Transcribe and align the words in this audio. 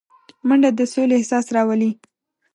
منډه 0.47 0.69
د 0.77 0.79
سولې 0.93 1.15
احساس 1.17 1.45
راولي 1.55 1.91